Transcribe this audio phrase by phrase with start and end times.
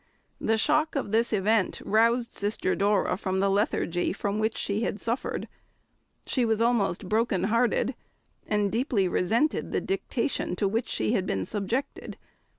[0.39, 4.99] The shock of this event roused Sister Dora from the lethargy from which she had
[4.99, 5.47] suffered.
[6.25, 7.93] She was almost broken hearted,
[8.47, 12.17] and deeply resented the dictation to which she had been subjected.